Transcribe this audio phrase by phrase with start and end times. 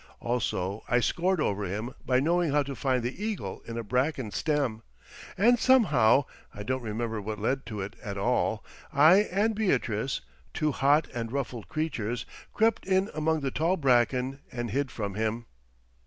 [0.19, 4.31] Also I scored over him by knowing how to find the eagle in a bracken
[4.31, 4.81] stem.
[5.37, 10.21] And somehow—I don't remember what led to it at all—I and Beatrice,
[10.55, 15.45] two hot and ruffled creatures, crept in among the tall bracken and hid from him.